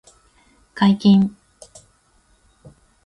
[0.73, 1.35] 解禁